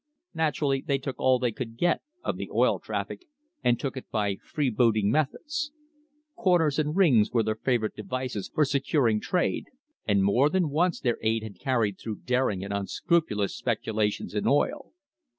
Naturally 0.33 0.81
they 0.81 0.97
took 0.97 1.19
all 1.19 1.37
they 1.37 1.51
could 1.51 1.77
get 1.77 2.01
of 2.23 2.35
the 2.35 2.49
oil 2.49 2.79
traffic 2.79 3.25
and 3.63 3.79
took 3.79 3.95
it 3.95 4.09
by 4.09 4.37
freebooting 4.37 5.11
methods. 5.11 5.71
"Corners" 6.35 6.79
and 6.79 6.95
"rings" 6.95 7.29
were 7.31 7.43
their 7.43 7.53
favourite 7.53 7.93
devices 7.95 8.49
for 8.51 8.65
securing 8.65 9.19
trade, 9.21 9.65
and 10.07 10.23
more 10.23 10.49
than 10.49 10.71
once 10.71 10.99
their 10.99 11.19
aid 11.21 11.43
had 11.43 11.59
carried 11.59 11.99
through 11.99 12.15
daring 12.25 12.63
and 12.63 12.73
unscrupulous 12.73 13.55
speculations 13.55 14.33
in 14.33 14.47
oil. 14.47 14.91